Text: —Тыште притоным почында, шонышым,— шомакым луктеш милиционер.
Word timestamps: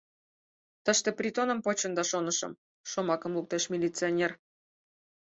—Тыште 0.85 1.09
притоным 1.19 1.59
почында, 1.65 2.03
шонышым,— 2.11 2.59
шомакым 2.91 3.31
луктеш 3.37 3.63
милиционер. 3.71 4.31